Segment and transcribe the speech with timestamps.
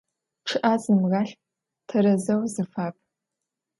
[0.47, 1.33] ЧъӀыэ зымгъалӀ,
[1.87, 2.95] тэрэзэу зыфап.